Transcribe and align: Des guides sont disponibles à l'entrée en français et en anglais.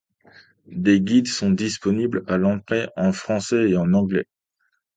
Des 0.65 0.99
guides 0.99 1.27
sont 1.27 1.51
disponibles 1.51 2.23
à 2.25 2.37
l'entrée 2.37 2.87
en 2.97 3.11
français 3.13 3.69
et 3.69 3.77
en 3.77 3.93
anglais. 3.93 4.25